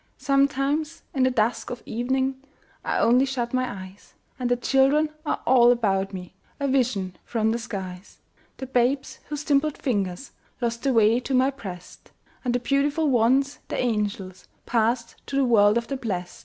[0.17, 2.41] Sometimes, in the dusk of evening,
[2.83, 7.51] I only shut my eyes, And the children are all about me, A vision from
[7.51, 8.17] the skies:
[8.57, 12.09] The babes whose dimpled fingers Lost the way to my breast,
[12.43, 16.39] And the beautiful ones, the angels, Passed to the world of the blest.